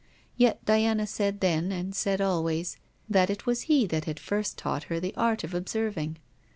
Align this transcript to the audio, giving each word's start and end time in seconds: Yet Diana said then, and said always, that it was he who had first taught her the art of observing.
Yet 0.35 0.65
Diana 0.65 1.05
said 1.05 1.41
then, 1.41 1.71
and 1.71 1.93
said 1.93 2.21
always, 2.21 2.77
that 3.07 3.29
it 3.29 3.45
was 3.45 3.69
he 3.69 3.83
who 3.83 3.97
had 4.03 4.19
first 4.19 4.57
taught 4.57 4.85
her 4.85 4.99
the 4.99 5.13
art 5.15 5.43
of 5.43 5.53
observing. 5.53 6.17